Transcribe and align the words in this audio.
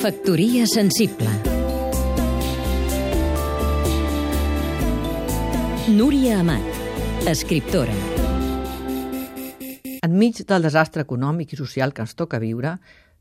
Factoria 0.00 0.64
sensible 0.64 1.28
Núria 5.92 6.38
Amat, 6.40 6.78
escriptora 7.28 7.92
Enmig 10.00 10.40
del 10.48 10.64
desastre 10.64 11.04
econòmic 11.04 11.52
i 11.52 11.60
social 11.60 11.92
que 11.92 12.00
ens 12.06 12.16
toca 12.16 12.40
viure, 12.40 12.78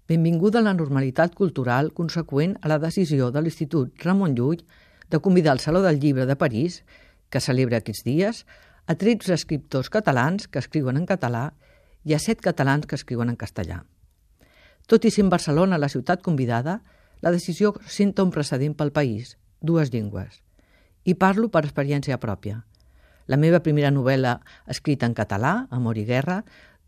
benvinguda 0.08 0.64
la 0.64 0.72
normalitat 0.72 1.36
cultural 1.36 1.92
conseqüent 1.92 2.56
a 2.64 2.72
la 2.72 2.80
decisió 2.80 3.28
de 3.28 3.44
l'Institut 3.44 4.08
Ramon 4.08 4.40
Llull 4.40 4.64
de 5.12 5.20
convidar 5.20 5.58
al 5.58 5.60
Saló 5.60 5.84
del 5.84 6.00
Llibre 6.00 6.32
de 6.32 6.40
París, 6.40 6.86
que 7.28 7.44
celebra 7.44 7.84
aquests 7.84 8.08
dies, 8.08 8.46
a 8.88 8.96
13 8.96 9.36
escriptors 9.36 9.92
catalans 9.92 10.48
que 10.48 10.64
escriuen 10.64 10.96
en 10.96 11.12
català 11.12 11.50
i 12.08 12.16
a 12.16 12.24
7 12.24 12.40
catalans 12.40 12.88
que 12.88 12.96
escriuen 12.96 13.28
en 13.28 13.36
castellà. 13.36 13.84
Tot 14.90 15.04
i 15.06 15.12
en 15.22 15.28
Barcelona 15.30 15.78
la 15.78 15.88
ciutat 15.94 16.24
convidada, 16.26 16.80
la 17.22 17.30
decisió 17.30 17.76
senta 17.86 18.24
un 18.26 18.32
precedent 18.34 18.74
pel 18.74 18.90
país, 18.90 19.36
dues 19.62 19.92
llengües. 19.94 20.40
I 21.06 21.14
parlo 21.14 21.50
per 21.54 21.62
experiència 21.62 22.18
pròpia. 22.18 22.64
La 23.30 23.38
meva 23.38 23.60
primera 23.62 23.92
novel·la, 23.94 24.40
escrita 24.66 25.06
en 25.06 25.14
català, 25.14 25.68
Amor 25.70 26.00
i 26.02 26.08
guerra, 26.08 26.40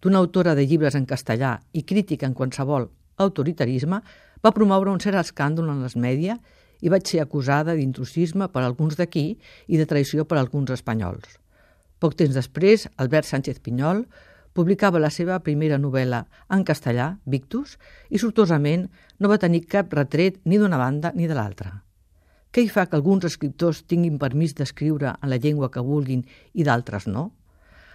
d'una 0.01 0.17
autora 0.17 0.55
de 0.57 0.65
llibres 0.65 0.97
en 0.97 1.05
castellà 1.05 1.59
i 1.77 1.83
crítica 1.85 2.25
en 2.25 2.33
qualsevol 2.33 2.89
autoritarisme, 3.21 4.01
va 4.41 4.55
promoure 4.55 4.89
un 4.89 4.99
cert 5.03 5.21
escàndol 5.21 5.69
en 5.69 5.85
les 5.85 5.93
mèdia 5.93 6.39
i 6.81 6.89
vaig 6.89 7.05
ser 7.05 7.21
acusada 7.21 7.77
d'intrusisme 7.77 8.49
per 8.49 8.65
alguns 8.65 8.97
d'aquí 8.97 9.37
i 9.67 9.77
de 9.77 9.85
traïció 9.85 10.25
per 10.25 10.41
alguns 10.41 10.73
espanyols. 10.73 11.37
Poc 12.01 12.17
temps 12.17 12.33
després, 12.33 12.89
Albert 12.97 13.29
Sánchez 13.29 13.61
Pinyol 13.61 14.07
publicava 14.53 14.99
la 14.99 15.09
seva 15.09 15.39
primera 15.39 15.77
novel·la 15.79 16.25
en 16.51 16.63
castellà, 16.67 17.17
Victus, 17.25 17.77
i 18.09 18.19
sortosament 18.19 18.87
no 19.19 19.29
va 19.31 19.39
tenir 19.39 19.65
cap 19.67 19.93
retret 19.93 20.41
ni 20.45 20.59
d'una 20.59 20.79
banda 20.81 21.13
ni 21.15 21.27
de 21.27 21.37
l'altra. 21.37 21.81
Què 22.51 22.65
hi 22.65 22.71
fa 22.71 22.85
que 22.87 22.97
alguns 22.99 23.23
escriptors 23.29 23.85
tinguin 23.87 24.17
permís 24.19 24.55
d'escriure 24.57 25.13
en 25.15 25.29
la 25.31 25.39
llengua 25.39 25.71
que 25.71 25.83
vulguin 25.83 26.25
i 26.51 26.65
d'altres 26.67 27.07
no? 27.07 27.29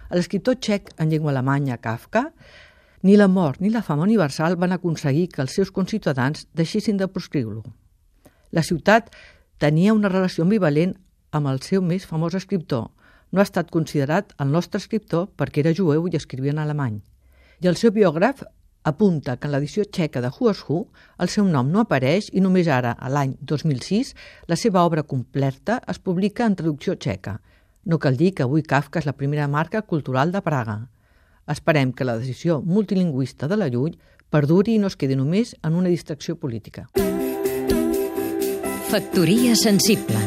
L'escriptor 0.09 0.55
txec 0.57 0.93
en 0.97 1.11
llengua 1.11 1.33
alemanya, 1.33 1.77
Kafka, 1.77 2.31
ni 3.03 3.17
la 3.17 3.27
mort 3.27 3.61
ni 3.61 3.69
la 3.69 3.83
fama 3.83 4.07
universal 4.07 4.55
van 4.57 4.73
aconseguir 4.73 5.27
que 5.29 5.43
els 5.43 5.53
seus 5.53 5.71
conciutadans 5.71 6.47
deixessin 6.57 6.97
de 6.97 7.07
proscriure-lo. 7.07 7.63
La 8.51 8.63
ciutat 8.63 9.11
tenia 9.59 9.93
una 9.93 10.09
relació 10.09 10.45
ambivalent 10.47 10.95
amb 11.31 11.51
el 11.51 11.61
seu 11.61 11.83
més 11.83 12.07
famós 12.09 12.37
escriptor, 12.39 12.87
no 13.31 13.41
ha 13.41 13.47
estat 13.47 13.71
considerat 13.71 14.33
el 14.39 14.51
nostre 14.51 14.81
escriptor 14.81 15.27
perquè 15.37 15.63
era 15.63 15.75
jueu 15.75 16.07
i 16.07 16.15
escrivia 16.15 16.53
en 16.55 16.61
alemany. 16.63 17.01
I 17.61 17.67
el 17.67 17.77
seu 17.79 17.91
biògraf 17.91 18.43
apunta 18.87 19.35
que 19.35 19.49
en 19.49 19.53
l'edició 19.53 19.83
txeca 19.83 20.21
de 20.23 20.31
Who 20.31 20.51
is 20.51 20.63
Who 20.67 20.79
el 21.19 21.29
seu 21.33 21.45
nom 21.45 21.71
no 21.71 21.83
apareix 21.83 22.29
i 22.31 22.41
només 22.41 22.69
ara, 22.71 22.93
a 22.93 23.09
l'any 23.09 23.35
2006, 23.41 24.13
la 24.47 24.55
seva 24.55 24.85
obra 24.87 25.03
completa 25.03 25.81
es 25.87 25.99
publica 25.99 26.45
en 26.45 26.55
traducció 26.55 26.95
txeca. 26.95 27.39
No 27.83 27.99
cal 27.99 28.17
dir 28.17 28.33
que 28.35 28.43
avui 28.43 28.63
Kafka 28.63 28.99
és 28.99 29.07
la 29.07 29.15
primera 29.15 29.47
marca 29.47 29.81
cultural 29.81 30.31
de 30.31 30.41
Praga. 30.41 30.79
Esperem 31.47 31.93
que 31.93 32.07
la 32.07 32.17
decisió 32.19 32.61
multilingüista 32.61 33.47
de 33.47 33.59
la 33.59 33.69
Llull 33.71 33.97
perduri 34.29 34.75
i 34.75 34.79
no 34.79 34.91
es 34.91 34.99
quedi 34.99 35.15
només 35.15 35.55
en 35.63 35.75
una 35.75 35.91
distracció 35.91 36.35
política. 36.35 36.87
Factoria 38.87 39.55
sensible 39.55 40.26